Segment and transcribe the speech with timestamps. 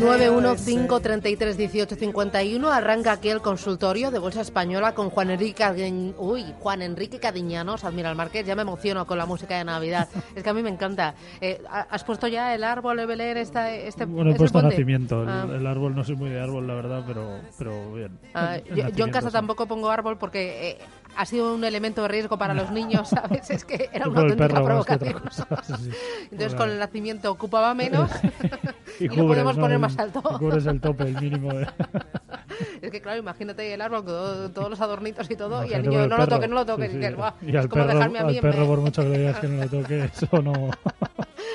[0.00, 5.64] 915331851 arranca aquí el consultorio de Bolsa Española con Juan Enrique
[6.18, 8.46] Uy, Juan Enrique Cadiñanos, Admiral Márquez.
[8.46, 10.08] Ya me emociono con la música de Navidad.
[10.34, 11.14] Es que a mí me encanta.
[11.40, 15.24] Eh, ¿Has puesto ya el árbol de Belén esta, este Bueno, he puesto nacimiento.
[15.26, 15.46] Ah.
[15.50, 18.18] El, árbol no soy muy de árbol, la verdad, pero, pero bien.
[18.34, 18.58] Ah,
[18.94, 20.78] yo, en casa tampoco pongo árbol porque eh,
[21.16, 23.50] ha sido un elemento de riesgo para los niños, ¿sabes?
[23.50, 25.22] Es que era una auténtica provocación.
[26.30, 28.10] Entonces, con el nacimiento ocupaba menos
[29.00, 30.22] y, lo podemos poner más alto.
[30.22, 31.50] Cubres el tope, el mínimo.
[32.82, 36.06] es que, claro, imagínate el árbol con todos los adornitos y todo, y el niño,
[36.06, 36.90] no lo toque, no lo toque.
[37.42, 39.62] Y, al perro, dejarme a mí al perro, por mucho que le digas que no
[39.62, 40.70] lo toque, eso no...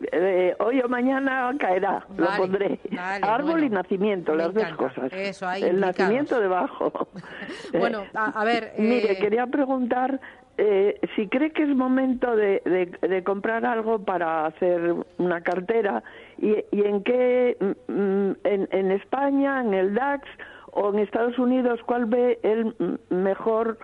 [0.59, 2.05] hoy o mañana caerá.
[2.17, 2.81] lo pondré.
[3.23, 5.13] árbol y nacimiento, las dos cosas.
[5.13, 7.09] Eso, ahí El nacimiento debajo.
[7.79, 8.75] bueno, a, ver
[9.17, 10.21] quería preguntar
[10.57, 12.63] eh, si cree que es momento de,
[13.03, 16.05] de, comprar algo para hacer una cartera
[16.39, 20.29] y, en qué, mm, mm, en, en, España, en el DAX
[20.71, 22.73] o en Estados Unidos, cuál ve el
[23.11, 23.79] mejor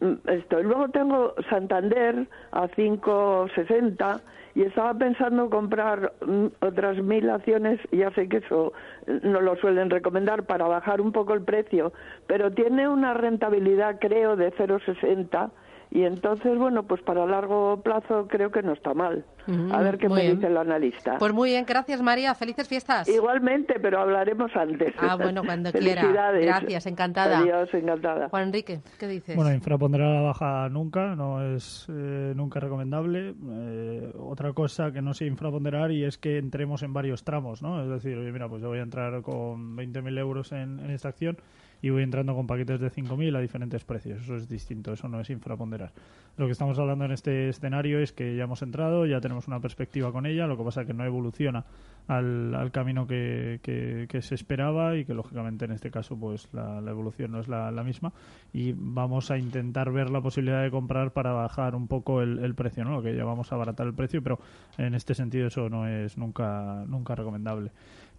[0.00, 0.58] mm, esto.
[0.58, 4.20] Y luego tengo Santander a 5.60
[4.60, 8.74] y estaba pensando comprar mm, otras mil acciones, ya sé que eso
[9.06, 11.94] eh, no lo suelen recomendar para bajar un poco el precio,
[12.26, 15.50] pero tiene una rentabilidad creo de 0,60
[15.92, 19.24] y entonces, bueno, pues para largo plazo creo que no está mal.
[19.72, 21.18] a ver qué me dice el analista.
[21.18, 23.08] Pues muy bien, gracias María, felices fiestas.
[23.08, 24.94] Igualmente, pero hablaremos antes.
[24.98, 26.30] Ah, bueno, cuando quiera.
[26.32, 27.40] Gracias, encantada.
[27.40, 28.28] Adiós, encantada.
[28.28, 29.34] Juan Enrique, ¿qué dices?
[29.34, 33.34] Bueno, infraponderar a la baja nunca, no es eh, nunca recomendable.
[33.50, 37.82] Eh, otra cosa que no sé infraponderar y es que entremos en varios tramos, ¿no?
[37.82, 41.36] Es decir, oye, mira, pues yo voy a entrar con 20.000 euros en esta acción
[41.82, 44.22] y voy entrando con paquetes de 5.000 a diferentes precios.
[44.22, 45.92] Eso es distinto, eso no es infraponderar.
[46.36, 49.60] Lo que estamos hablando en este escenario es que ya hemos entrado, ya tenemos una
[49.60, 51.64] perspectiva con ella, lo que pasa es que no evoluciona
[52.10, 56.78] al, al camino que, que, se esperaba y que lógicamente en este caso pues la,
[56.88, 58.12] evolución no es la, misma
[58.52, 62.54] y vamos a intentar ver la posibilidad de comprar para bajar un poco el, el
[62.56, 63.00] precio, ¿no?
[63.00, 64.40] Que ya vamos a abaratar el precio, pero
[64.76, 67.70] en este sentido eso no es nunca, nunca recomendable.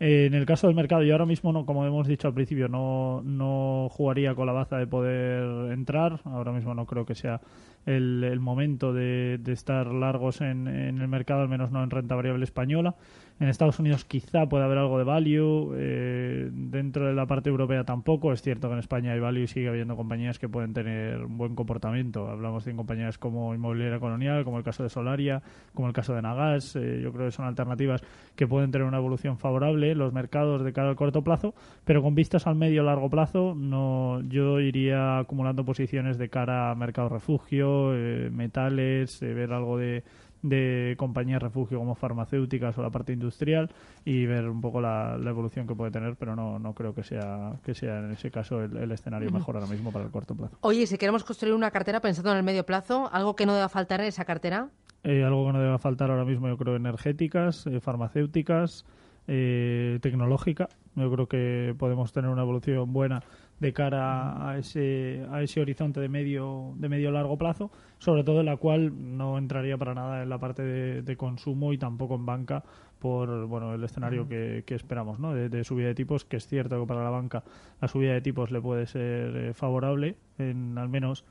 [0.03, 3.21] En el caso del mercado, yo ahora mismo, no, como hemos dicho al principio, no,
[3.23, 6.21] no jugaría con la baza de poder entrar.
[6.23, 7.39] Ahora mismo no creo que sea
[7.85, 12.43] el, momento de, estar largos en, en, el mercado, al menos no en renta variable
[12.43, 12.95] española.
[13.41, 17.83] En Estados Unidos quizá pueda haber algo de value, eh, dentro de la parte europea
[17.83, 18.31] tampoco.
[18.33, 21.39] Es cierto que en España hay value y sigue habiendo compañías que pueden tener un
[21.39, 22.27] buen comportamiento.
[22.27, 25.41] Hablamos de compañías como Inmobiliaria Colonial, como el caso de Solaria,
[25.73, 26.75] como el caso de Nagas.
[26.75, 28.03] Eh, yo creo que son alternativas
[28.35, 32.13] que pueden tener una evolución favorable los mercados de cara al corto plazo, pero con
[32.13, 37.70] vistas al medio largo plazo, no, yo iría acumulando posiciones de cara a mercado refugio,
[37.93, 40.03] eh, metales, ver algo de
[40.41, 43.69] de compañías refugio como farmacéuticas o la parte industrial
[44.05, 47.53] y ver un poco la, evolución que puede tener, pero no, no creo que sea,
[47.63, 50.57] que sea en ese caso el, escenario mejor ahora mismo para el corto plazo.
[50.61, 53.69] Oye, si queremos construir una cartera pensando en el medio plazo, ¿algo que no deba
[53.69, 54.69] faltar en esa cartera?
[55.03, 58.85] Eh, algo que no deba faltar ahora mismo, yo creo, energéticas, eh, farmacéuticas,
[59.27, 60.67] eh, tecnológica.
[60.95, 63.23] Yo creo que podemos tener una evolución buena
[63.61, 67.69] de cara a ese, a ese horizonte de medio, de medio largo plazo,
[67.99, 71.77] sobre todo en la cual no entraría para nada en la parte de, consumo y
[71.77, 72.63] tampoco en banca
[72.97, 75.35] por bueno el escenario que, esperamos ¿no?
[75.35, 77.43] De, subida de tipos, que es cierto que para la banca
[77.79, 81.23] la subida de tipos le puede ser eh, favorable, en al menos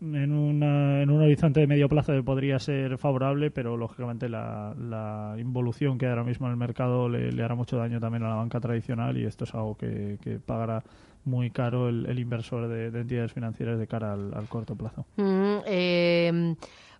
[0.00, 5.36] en, una, en un horizonte de medio plazo podría ser favorable, pero lógicamente la, la
[5.38, 8.34] involución que hay ahora mismo en el mercado le, hará mucho daño también a la
[8.34, 10.82] banca tradicional y esto es algo que, que pagará
[11.24, 15.06] muy caro el, inversor de, entidades financieras de cara al, corto plazo.
[15.16, 16.54] Mm, eh,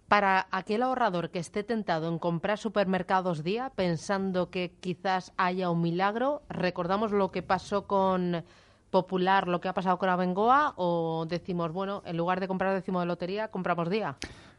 [0.09, 5.81] Para aquel ahorrador que esté tentado en comprar supermercados día, pensando que quizás haya un
[5.81, 8.45] milagro, recordamos lo que pasó con
[8.91, 13.01] Popular, lo que ha pasado con Abengoa, o decimos, bueno, en lugar de comprar décimo
[13.01, 14.17] de lotería, compramos día.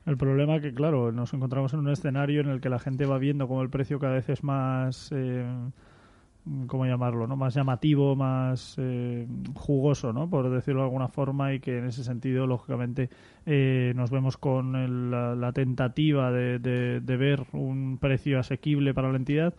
[0.07, 3.19] El problema que, claro, nos encontramos en un escenario en el que la gente va
[3.19, 5.12] viendo como el precio cada vez es más...
[5.12, 5.45] Eh,
[6.68, 7.28] ¿cómo llamarlo?
[7.28, 7.36] ¿no?
[7.36, 10.30] Más llamativo, más eh, jugoso, ¿no?
[10.30, 13.10] Por decirlo de alguna forma, y que en ese sentido, lógicamente,
[13.45, 19.54] eh, nos vemos con la, tentativa de, de, ver un precio asequible para la entidad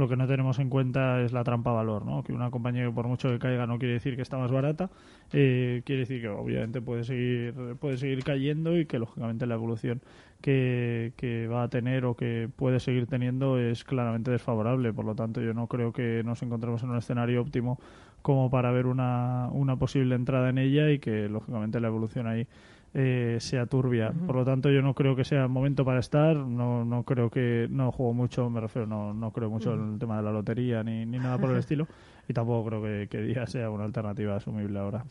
[0.00, 2.22] lo que no tenemos en cuenta es la trampa valor, ¿no?
[2.24, 4.90] Que una compañía que por mucho que caiga no quiere decir que está más barata,
[5.32, 10.00] eh, quiere decir que obviamente puede seguir puede seguir cayendo y que lógicamente la evolución
[10.40, 14.92] que, que va a tener o que puede seguir teniendo es claramente desfavorable.
[14.92, 17.78] Por lo tanto, yo no creo que nos encontremos en un escenario óptimo
[18.22, 22.46] como para ver una, una posible entrada en ella y que lógicamente la evolución ahí
[22.92, 24.12] eh, sea turbia.
[24.26, 26.34] Por lo tanto, yo no creo que sea el momento para estar.
[26.36, 27.68] No, no creo que.
[27.70, 30.82] No juego mucho, me refiero, no, no creo mucho en el tema de la lotería
[30.82, 31.86] ni, ni nada por el estilo.
[32.28, 35.04] Y tampoco creo que, que día sea una alternativa asumible ahora.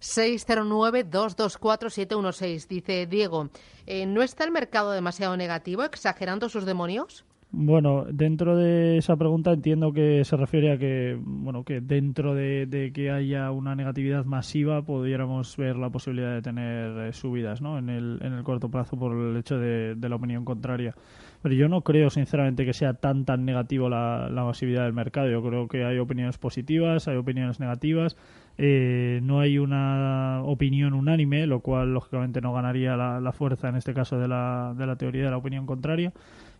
[0.00, 2.68] 609-224-716.
[2.68, 3.48] Dice Diego:
[3.86, 7.24] eh, ¿No está el mercado demasiado negativo, exagerando sus demonios?
[7.52, 12.90] Bueno, dentro de esa pregunta entiendo que se refiere a que, bueno, que dentro de,
[12.92, 17.78] que haya una negatividad masiva pudiéramos ver la posibilidad de tener eh, subidas, ¿no?
[17.78, 20.94] En el, en el corto plazo por el hecho de, la opinión contraria.
[21.40, 25.30] Pero yo no creo, sinceramente, que sea tan tan negativo la, masividad del mercado.
[25.30, 28.16] Yo creo que hay opiniones positivas, hay opiniones negativas.
[28.58, 33.76] Eh, no hay una opinión unánime, lo cual lógicamente no ganaría la, la fuerza en
[33.76, 36.12] este caso de la, de la teoría de la opinión contraria.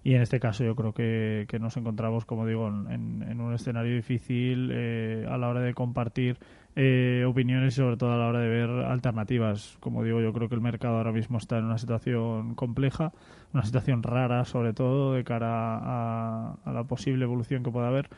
[0.05, 4.71] Y en este caso yo creo que, nos encontramos, como digo, en, un escenario difícil
[4.73, 6.39] eh, a la hora de compartir
[6.79, 9.79] eh, opiniones y sobre todo a la hora de ver alternativas.
[9.81, 13.13] Como digo, yo creo que el mercado ahora mismo está en una situación compleja,
[13.55, 18.11] una situación rara sobre todo de cara a, la posible evolución que pueda haber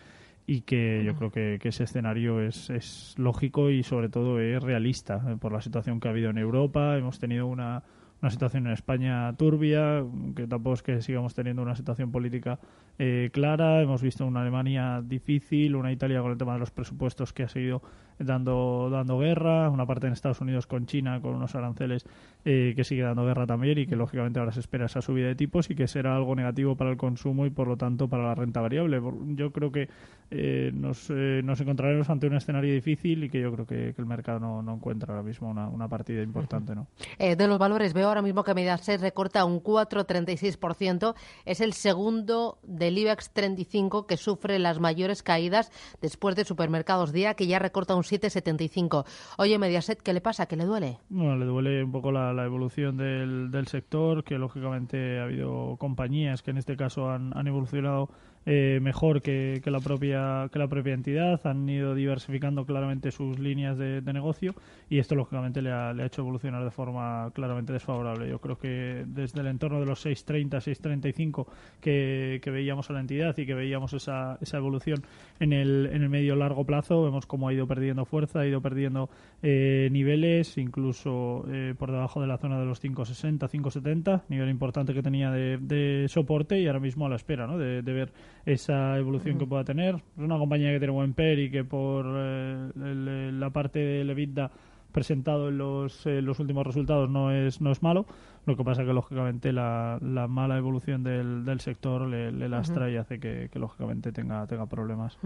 [0.45, 5.23] y que yo creo que, ese escenario es, es lógico y sobre todo es realista
[5.29, 6.97] eh, por la situación que ha habido en Europa.
[6.99, 7.85] Hemos tenido una
[8.21, 10.05] una situación en España turbia,
[10.35, 12.59] que tampoco es que sigamos teniendo una situación política
[12.99, 13.81] eh, clara.
[13.81, 17.49] Hemos visto una Alemania difícil, una Italia con el tema de los presupuestos que ha
[17.49, 17.83] seguido
[18.19, 22.05] dando, dando guerra, una parte en Estados Unidos con China con unos aranceles
[22.45, 25.35] eh, que sigue dando guerra también y que lógicamente ahora se espera esa subida de
[25.35, 28.35] tipos y que será algo negativo para el consumo y por lo tanto para la
[28.35, 29.01] renta variable.
[29.35, 29.89] Yo creo que
[30.31, 34.39] eh, nos, nos encontraremos ante un escenario difícil y que yo creo que, el mercado
[34.39, 36.75] no, no, encuentra ahora mismo una, una partida importante.
[36.75, 36.87] ¿no?
[37.19, 41.15] de los valores veo ahora mismo que Mediaset recorta un 4,36%.
[41.45, 45.71] Es el segundo del IBEX 35 que sufre las mayores caídas
[46.01, 49.05] después de Supermercados Día, que ya recorta un 7,75.
[49.39, 50.47] Oye, Mediaset, ¿qué le pasa?
[50.47, 50.99] ¿Qué le duele?
[51.09, 56.43] Bueno, le duele un poco la, evolución del, del, sector, que lógicamente ha habido compañías
[56.43, 58.09] que en este caso han, han evolucionado
[58.51, 63.77] eh, mejor que, la propia que la propia entidad han ido diversificando claramente sus líneas
[63.77, 64.55] de, negocio
[64.89, 68.57] y esto lógicamente le ha, le ha, hecho evolucionar de forma claramente desfavorable yo creo
[68.57, 71.47] que desde el entorno de los 6.30 6.35
[71.83, 75.05] que, que veíamos a la entidad y que veíamos esa, esa evolución
[75.41, 78.63] en el, en el medio largo plazo vemos cómo ha ido perdiendo fuerza ha ido
[78.63, 79.11] perdiendo
[79.43, 84.95] eh, niveles incluso eh, por debajo de la zona de los 5.60 5.70 nivel importante
[84.95, 87.59] que tenía de, soporte y ahora mismo a la espera ¿no?
[87.59, 88.11] de ver
[88.47, 89.97] esa evolución que pueda tener.
[89.97, 94.51] Es una compañía que tiene buen PER y que por eh, la parte de EBITDA
[94.93, 98.07] presentado en los, los últimos resultados no es, no es malo.
[98.47, 102.97] Lo que pasa que, lógicamente, la, la mala evolución del, del sector le, lastra y
[102.97, 105.19] hace que, lógicamente, tenga, tenga problemas.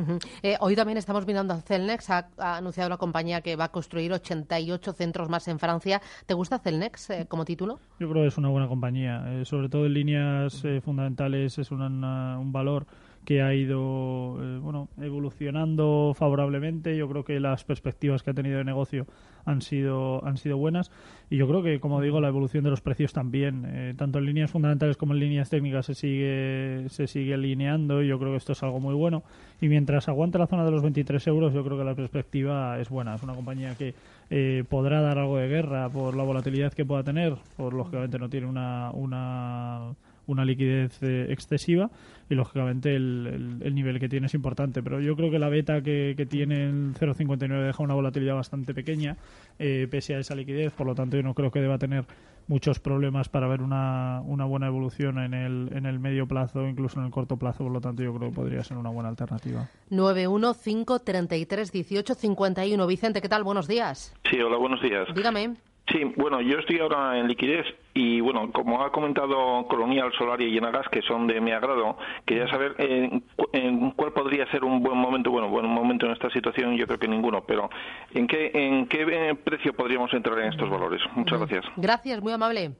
[0.43, 2.11] Eh, hoy también estamos mirando a Celnex.
[2.11, 6.03] Ha, anunciado la compañía que va a construir 88 centros más en Francia.
[6.27, 7.79] ¿Te gusta Celnex eh, como título?
[8.01, 9.45] Yo creo que es una buena compañía.
[9.45, 12.87] sobre todo en líneas fundamentales es un valor
[13.25, 16.97] que ha ido eh, bueno evolucionando favorablemente.
[16.97, 19.07] Yo creo que las perspectivas que ha tenido de negocio
[19.45, 20.91] han sido han sido buenas.
[21.31, 24.27] Y yo creo que como digo la evolución de los precios también eh, tanto en
[24.27, 28.39] líneas fundamentales como en líneas técnicas se sigue se sigue alineando y yo creo que
[28.39, 29.23] esto es algo muy bueno.
[29.61, 32.89] Y mientras aguante la zona de los 23 euros yo creo que la perspectiva es
[32.89, 33.15] buena.
[33.15, 33.95] Es una compañía que
[34.31, 38.29] eh, podrá dar algo de guerra por la volatilidad que pueda tener por lógicamente no
[38.29, 39.95] tiene una una
[40.27, 41.91] una liquidez eh, excesiva
[42.29, 44.83] y lógicamente el, el, nivel que tiene es importante.
[44.83, 48.75] Pero yo creo que la beta que, que tiene el 0,59 deja una volatilidad bastante
[48.75, 49.17] pequeña
[49.59, 52.05] eh, pese a esa liquidez, por lo tanto yo no creo que deba tener
[52.49, 56.99] muchos problemas para ver una, una buena evolución en el, en el medio plazo, incluso
[57.01, 59.69] en el corto plazo, por lo tanto yo creo que podría ser una buena alternativa.
[59.91, 63.45] 915331851 Vicente, ¿qué tal?
[63.45, 64.15] Buenos días.
[64.31, 65.07] Sí, hola, buenos días.
[65.15, 65.55] Dígame.
[65.93, 70.57] Sí, bueno, yo estoy ahora en liquidez y bueno, como ha comentado Colonial, Solaria y
[70.57, 75.31] Enagas, que son de mi agrado, quería saber en, cuál podría ser un buen momento,
[75.31, 77.69] bueno, buen momento en esta situación, yo creo que ninguno, pero
[78.15, 81.03] ¿en qué, en qué precio podríamos entrar en estos valores?
[81.15, 81.65] Muchas gracias.
[81.77, 82.73] Gracias, muy amable.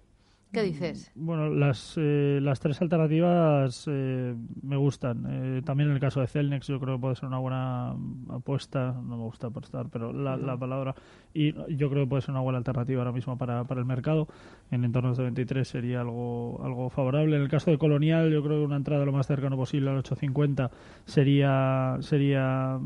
[0.53, 1.11] ¿Qué dices?
[1.15, 5.25] Bueno, las, eh, las tres alternativas eh, me gustan.
[5.27, 7.97] Eh, también en el caso de Celnex yo creo que puede ser una buena
[8.29, 8.93] apuesta.
[8.93, 10.95] No me gusta apostar, pero la, la palabra.
[11.33, 14.29] Y yo creo que puede ser una buena alternativa ahora mismo para, para el mercado.
[14.71, 17.37] En entornos de 23 sería algo, algo favorable.
[17.37, 19.99] En el caso de Colonial yo creo que una entrada lo más cercano posible al
[19.99, 20.71] 850
[21.07, 22.79] sería, sería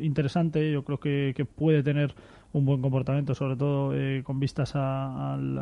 [0.00, 0.72] interesante.
[0.72, 2.16] Yo creo que, que puede tener
[2.52, 5.58] un buen comportamiento, sobre todo eh, con vistas al,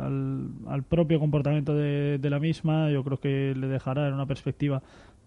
[0.67, 2.89] al, propio comportamiento de, la misma.
[2.91, 4.81] Yo creo que le dejará en una perspectiva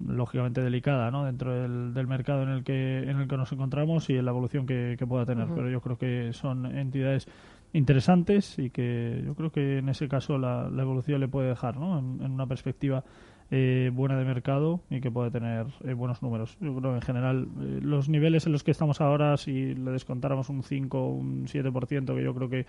[0.06, 1.24] lógicamente delicada ¿no?
[1.24, 4.32] dentro del, del, mercado en el que en el que nos encontramos y en la
[4.32, 5.46] evolución que, pueda tener.
[5.54, 7.28] Pero yo creo que son entidades
[7.72, 11.76] interesantes y que yo creo que en ese caso la, la evolución le puede dejar
[11.76, 11.98] ¿no?
[11.98, 13.04] en una perspectiva
[13.50, 16.56] eh, buena de mercado y que puede tener eh, buenos números.
[16.60, 19.90] Yo creo que en general eh, los niveles en los que estamos ahora, si le
[19.90, 22.66] descontáramos un 5 un 7%, que yo creo que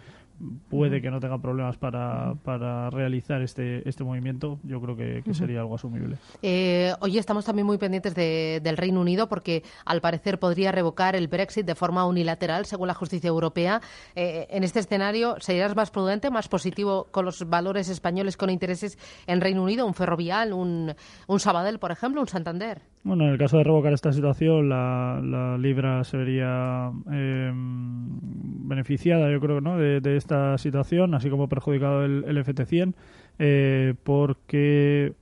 [0.70, 5.62] puede que no tenga problemas para, para realizar este, este movimiento, yo creo que, sería
[5.62, 6.17] algo asumible.
[7.00, 11.65] hoy estamos también muy pendientes del Reino Unido porque al parecer podría revocar el Brexit
[11.65, 13.82] de forma unilateral, según la justicia europea.
[14.15, 19.41] en este escenario, ¿serías más prudente, más positivo con los valores españoles con intereses en
[19.41, 22.81] Reino Unido, un ferrovial, un un, Sabadell, por ejemplo, un Santander.
[23.03, 28.19] Bueno, en el caso de revocar esta situación, la, libra se vería em,
[28.67, 29.77] beneficiada, yo creo, ¿no?
[29.77, 32.93] de, esta situación, así como perjudicado el, el FT100,
[33.39, 35.13] eh, porque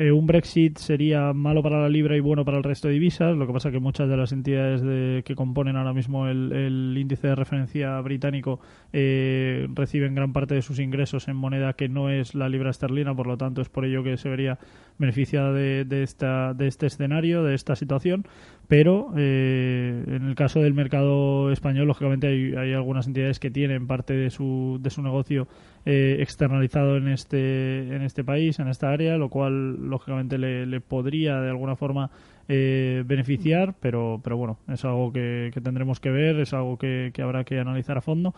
[0.00, 3.36] eh, un Brexit sería malo para la libra y bueno para el resto de divisas.
[3.36, 7.28] Lo que pasa que muchas de las entidades de, que componen ahora mismo el, índice
[7.28, 8.60] de referencia británico
[8.94, 13.14] eh, reciben gran parte de sus ingresos en moneda que no es la libra esterlina,
[13.14, 14.58] por lo tanto es por ello que se vería
[14.96, 16.08] beneficiada de, de,
[16.56, 18.24] de este escenario, de esta situación.
[18.70, 23.88] Pero eh, en el caso del mercado español, lógicamente hay, hay, algunas entidades que tienen
[23.88, 25.48] parte de su, de su negocio
[25.84, 30.80] eh, externalizado en este, en este país, en esta área, lo cual lógicamente le, le
[30.80, 32.12] podría de alguna forma
[32.46, 37.10] eh, beneficiar, pero, pero bueno, es algo que, que tendremos que ver, es algo que,
[37.12, 38.36] que habrá que analizar a fondo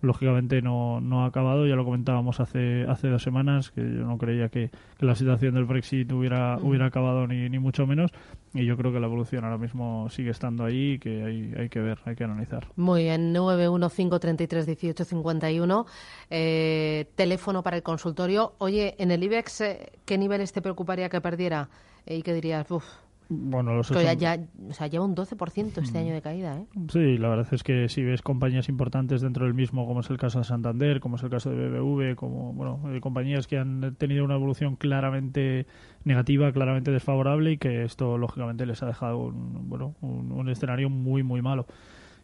[0.00, 4.18] lógicamente no, no ha acabado, ya lo comentábamos hace, hace dos semanas, que yo no
[4.18, 6.66] creía que, la situación del Brexit hubiera, mm.
[6.66, 8.10] hubiera acabado ni, ni mucho menos,
[8.54, 11.80] y yo creo que la evolución ahora mismo sigue estando ahí que hay, hay que
[11.80, 12.66] ver, hay que analizar.
[12.76, 15.86] Muy bien, 915331851,
[16.30, 18.54] eh, teléfono para el consultorio.
[18.58, 21.68] Oye, en el IBEX, eh, ¿qué niveles te preocuparía que perdiera?
[22.06, 22.70] ¿Y qué dirías?
[22.70, 22.84] Uf,
[23.28, 24.38] bueno, los ya,
[24.68, 26.66] o sea, lleva un 12% este año de caída, ¿eh?
[26.90, 30.18] Sí, la verdad es que si ves compañías importantes dentro del mismo, como es el
[30.18, 33.94] caso de Santander, como es el caso de BBV, como, bueno, eh, compañías que han
[33.96, 35.66] tenido una evolución claramente
[36.04, 41.22] negativa, claramente desfavorable y que esto, lógicamente, les ha dejado un, bueno, un, escenario muy,
[41.22, 41.66] muy malo.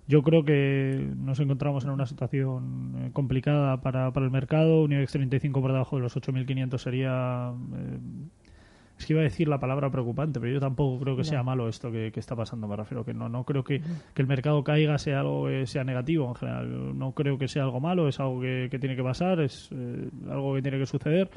[0.07, 4.83] Yo creo que nos encontramos en una situación eh, complicada para, para el mercado.
[4.83, 7.99] Un IBEX 35 por debajo de los 8.500 sería eh,
[9.01, 11.69] es que iba a decir la palabra preocupante, pero yo tampoco creo que sea malo
[11.69, 13.81] esto que, está pasando, me refiero que no, no creo que,
[14.15, 17.81] el mercado caiga sea algo que sea negativo en general, no creo que sea algo
[17.81, 21.31] malo, es algo que, tiene que pasar, es eh, algo que tiene que suceder.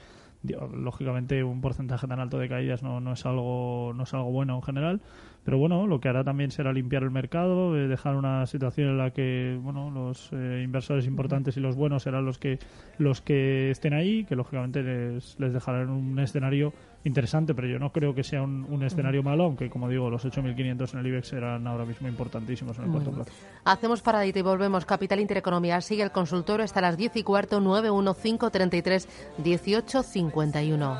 [0.43, 4.55] Lógicamente un porcentaje tan alto de caídas no, no, es algo no es algo bueno
[4.58, 5.01] en general,
[5.46, 8.98] pero bueno, lo que hará también será limpiar el mercado, eh, dejar una situación en
[8.98, 12.60] la que bueno los eh, inversores importantes y los buenos serán los que
[12.98, 17.91] los que estén ahí, que lógicamente les, les dejarán un escenario interesante, pero yo no
[17.91, 21.65] creo que sea un, escenario malo, aunque como digo, los 8.500 en el IBEX serán
[21.67, 23.31] ahora mismo importantísimos en el corto plazo.
[23.65, 24.86] Hacemos paradita y volvemos.
[24.86, 29.07] Capital Intereconomía sigue el consultorio hasta las 10 y cuarto, 91533
[29.38, 30.98] 1851.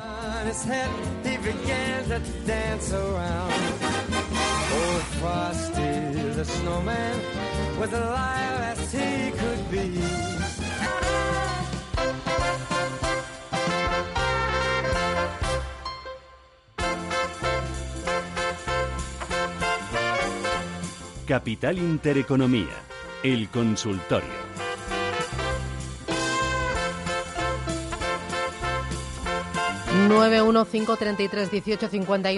[21.26, 22.74] Capital Intereconomía,
[23.22, 24.44] el consultorio.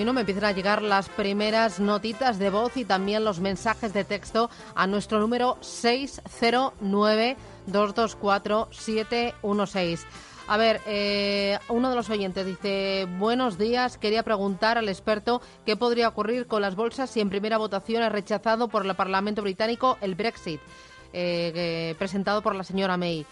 [0.01, 4.05] uno me empiezan a llegar las primeras notitas de voz y también los mensajes de
[4.05, 10.07] texto a nuestro número 609 224 716.
[10.49, 15.77] A ver, eh, uno de los oyentes dice, buenos días, quería preguntar al experto qué
[15.77, 19.99] podría ocurrir con las bolsas si en primera votación ha rechazado por el Parlamento británico
[20.01, 20.61] el Brexit.
[21.13, 23.25] eh, presentado por la señora May.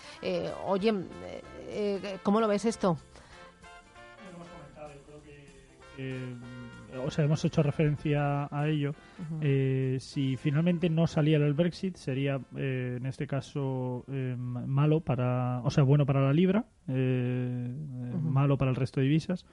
[0.67, 0.93] oye,
[2.23, 2.97] ¿cómo lo ves esto?
[7.05, 8.95] O sea, hemos hecho referencia a ello.
[9.41, 15.61] Eh, si finalmente no saliera el Brexit, sería eh, en este caso eh, malo para,
[15.63, 19.45] o sea, bueno para la libra, malo para el resto de divisas.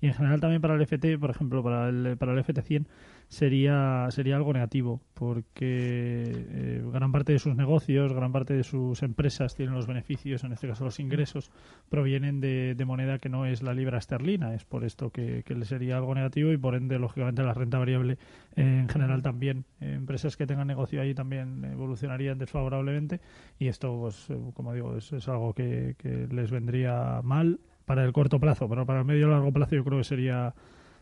[0.00, 2.86] Y en general también para el FT, por ejemplo, para el, para el FT100
[3.28, 9.02] sería, sería algo negativo, porque eh, gran parte de sus negocios, gran parte de sus
[9.02, 11.50] empresas tienen los beneficios, en este caso los ingresos,
[11.90, 14.54] provienen de, moneda que no es la libra esterlina.
[14.54, 18.14] Es por esto que, le sería algo negativo y por ende, lógicamente, la renta variable
[18.56, 19.64] eh, en general también.
[19.80, 23.20] Eh, empresas que tengan negocio ahí también evolucionarían desfavorablemente
[23.58, 28.12] y esto, pues, como digo, es, es algo que, que les vendría mal para el
[28.12, 30.54] corto plazo, pero para el medio y largo plazo yo creo que sería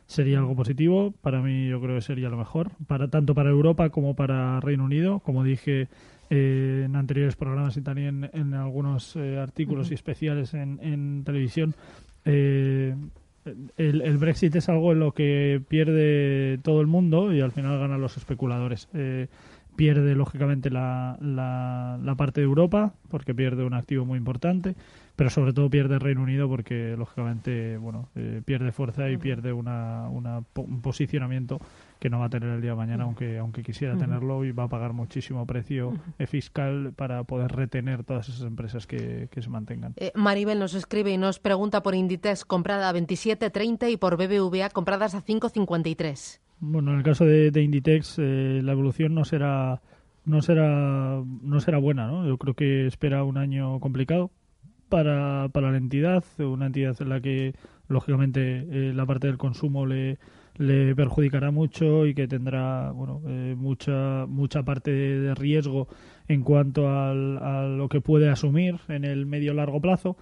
[0.07, 1.13] sería algo positivo.
[1.21, 4.85] Para mí yo creo que sería lo mejor, para tanto para Europa como para Reino
[4.85, 5.21] Unido.
[5.21, 5.89] Como dije
[6.31, 11.75] eh, en anteriores programas y también en, algunos eh, artículos y especiales en, televisión,
[12.25, 12.95] eh,
[13.77, 18.01] el, Brexit es algo en lo que pierde todo el mundo y al final ganan
[18.01, 18.89] los especuladores.
[19.77, 24.75] pierde lógicamente la, la, la parte de Europa porque pierde un activo muy importante
[25.17, 30.09] pero sobre todo pierde Reino Unido porque lógicamente bueno eh, pierde fuerza y pierde una,
[30.09, 31.59] un posicionamiento
[31.99, 34.65] que no va a tener el día de mañana aunque aunque quisiera tenerlo y va
[34.65, 39.95] a pagar muchísimo precio eh, fiscal para poder retener todas esas empresas que, se mantengan.
[39.97, 44.71] Eh, Maribel nos escribe y nos pregunta por Inditex comprada a 27.30 y por BBVA
[44.71, 46.41] compradas a 5.53.
[46.61, 49.81] Bueno, en el caso de, Inditex la evolución no será
[50.25, 52.27] no será no será buena, ¿no?
[52.27, 54.31] Yo creo que espera un año complicado
[54.89, 57.55] para, para la entidad, una entidad en la que
[57.89, 60.19] lógicamente eh, la parte del consumo le,
[60.59, 65.89] le perjudicará mucho y que tendrá bueno eh, mucha mucha parte de, riesgo
[66.29, 70.17] en cuanto al, a lo que puede asumir en el medio largo plazo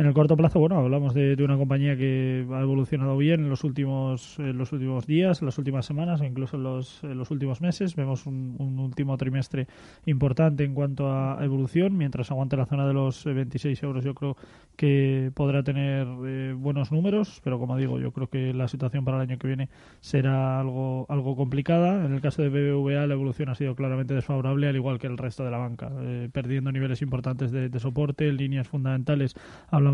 [0.00, 3.64] en el corto plazo, bueno, hablamos de, una compañía que ha evolucionado bien en los
[3.64, 7.94] últimos, los últimos días, en las últimas semanas incluso en los, los últimos meses.
[7.96, 9.66] Vemos un, último trimestre
[10.06, 11.98] importante en cuanto a evolución.
[11.98, 14.36] Mientras aguante la zona de los 26 euros, yo creo
[14.76, 19.18] que podrá tener eh, buenos números, pero como digo, yo creo que la situación para
[19.18, 19.68] el año que viene
[20.00, 22.06] será algo, algo complicada.
[22.06, 25.18] En el caso de BBVA, la evolución ha sido claramente desfavorable, al igual que el
[25.18, 29.34] resto de la banca, eh, perdiendo niveles importantes de, soporte, líneas fundamentales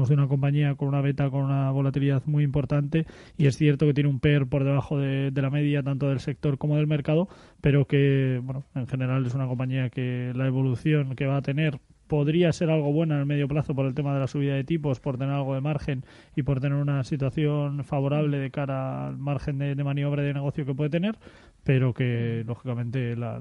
[0.04, 3.06] de una compañía con una beta con una volatilidad muy importante
[3.36, 6.58] y es cierto que tiene un PER por debajo de, la media tanto del sector
[6.58, 7.28] como del mercado,
[7.60, 11.80] pero que, bueno, en general es una compañía que la evolución que va a tener
[12.06, 14.64] podría ser algo buena en el medio plazo por el tema de la subida de
[14.64, 16.04] tipos, por tener algo de margen
[16.36, 20.74] y por tener una situación favorable de cara al margen de, maniobra de negocio que
[20.74, 21.16] puede tener,
[21.64, 23.36] pero que lógicamente la,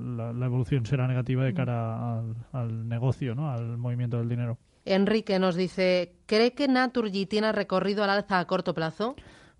[0.45, 3.51] evolución será negativa de cara al, al negocio, ¿no?
[3.51, 4.57] al movimiento del dinero.
[4.85, 9.15] Enrique nos dice, ¿cree que Naturgy tiene recorrido al alza a corto plazo?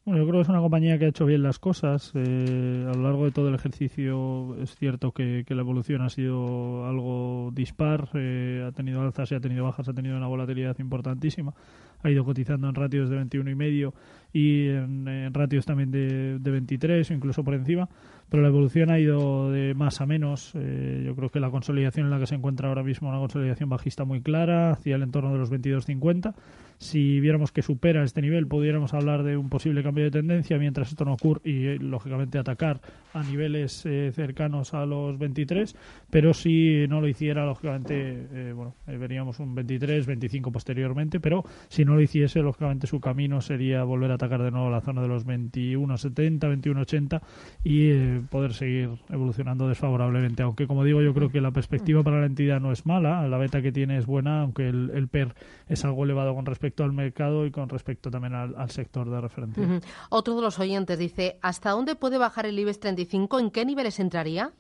[0.06, 2.12] Bueno, yo creo que es una compañía que ha hecho bien las cosas.
[2.14, 6.86] Eh, a lo largo de todo el ejercicio es cierto que, la evolución ha sido
[6.86, 11.56] algo dispar, eh, ha tenido alzas y ha tenido bajas, ha tenido una volatilidad importantísima.
[12.04, 13.96] Ha ido cotizando en ratios de 21 y medio
[14.32, 17.90] y en, ratios también de, de 23 o incluso por encima
[18.30, 20.52] pero la evolución ha ido de más a menos.
[20.56, 23.70] Eh, yo creo que la consolidación en la que se encuentra ahora mismo, una consolidación
[23.70, 26.34] bajista muy clara, hacia el entorno de los 22.50.
[26.78, 30.90] Si viéramos que supera este nivel, pudiéramos hablar de un posible cambio de tendencia, mientras
[30.90, 32.82] esto no ocurre y, eh, lógicamente, atacar
[33.14, 35.76] a niveles eh, cercanos a los 23,
[36.10, 41.96] pero si no lo hiciera, lógicamente, bueno, veríamos un 23, 25 posteriormente, pero si no
[41.96, 45.26] lo hiciese, lógicamente, su camino sería volver a atacar de nuevo la zona de los
[45.26, 47.22] 21.70, 21.80
[47.64, 50.44] y poder seguir evolucionando desfavorablemente.
[50.44, 53.38] Aunque, como digo, yo creo que la perspectiva para la entidad no es mala, la
[53.38, 55.34] beta que tiene es buena, aunque el, PER
[55.68, 59.64] es algo elevado con respecto al mercado y con respecto también al, sector de referencia.
[60.10, 63.40] Otro de los oyentes dice, ¿hasta dónde puede bajar el IBEX 35?
[63.40, 64.52] ¿En qué niveles entraría?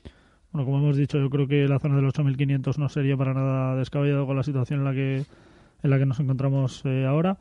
[0.52, 3.34] Bueno, como hemos dicho, yo creo que la zona de los 8.500 no sería para
[3.34, 5.26] nada descabellado con la situación en la que,
[5.84, 7.38] en la que nos encontramos eh, ahora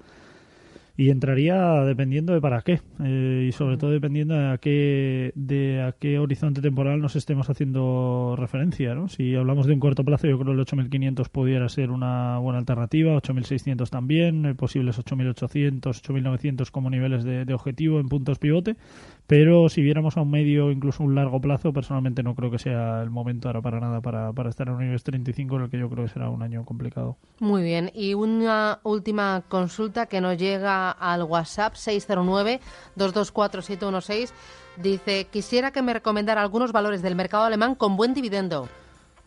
[0.96, 5.82] y entraría dependiendo de para qué eh, y sobre todo dependiendo de a qué de
[5.82, 9.08] a qué horizonte temporal nos estemos haciendo referencia ¿no?
[9.08, 12.60] si hablamos de un corto plazo yo creo que el 8500 pudiera ser una buena
[12.60, 18.76] alternativa 8600 también eh, posibles 8800 8900 como niveles de, de objetivo en puntos pivote
[19.26, 23.02] pero si viéramos a un medio incluso un largo plazo personalmente no creo que sea
[23.02, 25.78] el momento ahora para nada para, para estar en un nivel 35 en el que
[25.78, 30.38] yo creo que será un año complicado muy bien y una última consulta que nos
[30.38, 34.30] llega al WhatsApp 609-224-716.
[34.76, 38.68] Dice, quisiera que me recomendara algunos valores del mercado alemán con buen dividendo.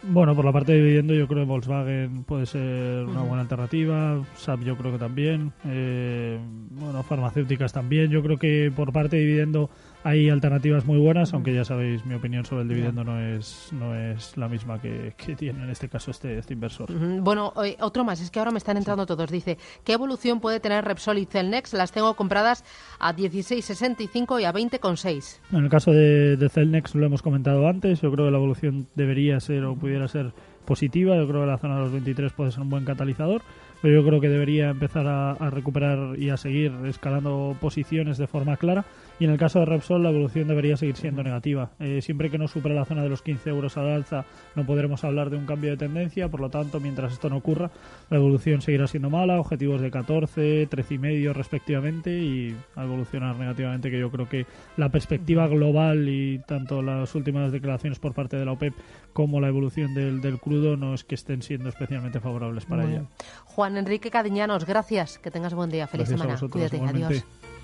[0.04, 4.24] Bueno, por la parte de dividendo yo creo que Volkswagen puede ser una buena alternativa,
[4.36, 6.40] SAP yo creo que también, eh,
[6.70, 9.72] bueno, farmacéuticas también, yo creo que por parte de dividendo
[10.04, 13.96] hay alternativas muy buenas, aunque ya sabéis mi opinión sobre el dividendo no es no
[13.96, 16.92] es la misma que, que tiene en este caso este, este inversor.
[17.22, 19.30] Bueno, otro más, es que ahora me están entrando todos.
[19.30, 21.74] Dice, ¿qué evolución puede tener Repsol y Celnex?
[21.74, 22.64] Las tengo compradas
[23.00, 25.40] a 16,65 y a 20,6.
[25.52, 28.88] En el caso de, de Celnex lo hemos comentado antes, yo creo que la evolución
[28.96, 30.34] debería ser o pudiera ser
[30.66, 33.42] positiva, yo creo que la zona de los 23 puede ser un buen catalizador,
[33.82, 38.28] pero yo creo que debería empezar a, a recuperar y a seguir escalando posiciones de
[38.28, 38.86] forma clara.
[39.20, 41.72] Y en el caso de Repsol la evolución debería seguir siendo negativa.
[41.80, 44.26] Eh, siempre que no supere la zona de los 15 euros al alza
[44.56, 47.72] no podremos hablar de un cambio de tendencia, por lo tanto, mientras esto no ocurra,
[48.10, 53.36] la evolución seguirá siendo mala, objetivos de 14, 13 y medio respectivamente y a evolucionar
[53.38, 54.46] negativamente que yo creo que
[54.78, 58.74] la perspectiva global y tanto las últimas declaraciones por parte de la OPEP
[59.14, 63.04] como la evolución del, del crudo no es que estén siendo especialmente favorables para ella.
[63.46, 65.18] Juan Enrique Cadiñanos, gracias.
[65.18, 65.88] Que tengas buen día.
[65.88, 66.34] Feliz Gracias semana.
[66.36, 66.76] vosotros, Cuídate.
[66.78, 67.08] igualmente.
[67.08, 67.57] Adiós.